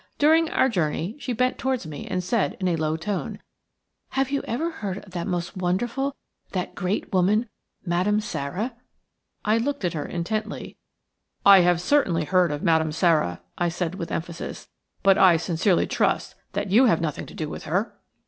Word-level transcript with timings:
During 0.17 0.49
our 0.49 0.67
journey 0.67 1.15
she 1.19 1.31
bent 1.31 1.59
towards 1.59 1.85
me 1.85 2.07
and 2.07 2.23
said, 2.23 2.57
in 2.59 2.67
a 2.67 2.75
low 2.75 2.97
tone:– 2.97 3.39
"Have 4.13 4.31
you 4.31 4.41
ever 4.47 4.71
heard 4.71 4.97
of 5.05 5.11
that 5.11 5.27
most 5.27 5.55
wonderful, 5.55 6.15
that 6.53 6.73
great 6.73 7.13
woman, 7.13 7.47
Madame 7.85 8.19
Sara?" 8.19 8.73
I 9.45 9.59
looked 9.59 9.85
at 9.85 9.93
her 9.93 10.07
intently. 10.07 10.57
"'IT 10.61 10.65
MUST 10.65 10.73
BE 10.73 10.73
DONE,' 10.73 11.43
SHE 11.43 11.43
SAID." 11.43 11.49
"I 11.51 11.59
have 11.69 11.81
certainly 11.81 12.25
heard 12.25 12.51
of 12.51 12.63
Madame 12.63 12.91
Sara," 12.91 13.41
I 13.59 13.69
said, 13.69 13.93
with 13.93 14.11
emphasis, 14.11 14.69
"but 15.03 15.19
I 15.19 15.37
sincerely 15.37 15.85
trust 15.85 16.33
that 16.53 16.71
you 16.71 16.85
have 16.85 16.99
nothing 16.99 17.27
to 17.27 17.35
do 17.35 17.47
with 17.47 17.65
her." 17.65 17.95